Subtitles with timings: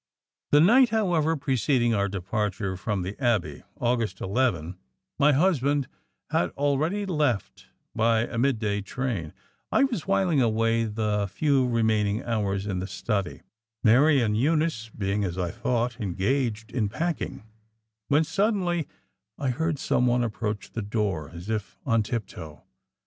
[0.49, 4.79] The night, however, preceding our departure from the Abbey (August 11)
[5.19, 5.87] my husband
[6.31, 9.31] had already left by a mid day train,
[9.71, 13.43] I was whiling away the few remaining hours in the study
[13.83, 17.43] Mary and Eunice being as I thought, engaged in packing
[18.07, 18.87] when suddenly
[19.37, 22.63] I heard some one approach the door as if on tiptoe.